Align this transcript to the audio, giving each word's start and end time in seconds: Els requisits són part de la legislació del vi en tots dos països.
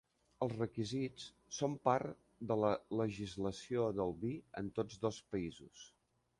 Els 0.43 0.53
requisits 0.61 1.25
són 1.57 1.75
part 1.89 2.15
de 2.53 2.57
la 2.63 2.73
legislació 3.03 3.87
del 4.01 4.17
vi 4.25 4.35
en 4.63 4.75
tots 4.81 5.01
dos 5.07 5.25
països. 5.37 5.89